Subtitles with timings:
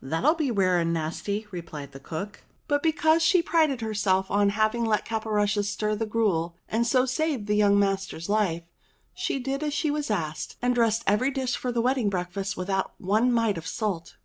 [0.00, 3.22] "That'll be rare and nasty," replied the cook; but be 3o8 ENGLISH FAIRY TALES cause
[3.24, 7.76] she prided herself on having let Caporushes stir the gruel and so saved the young
[7.76, 8.62] master's life,
[9.14, 12.94] she did as she was asked, and dressed every dish for the wedding breakfast without
[12.98, 14.16] one mite of salt.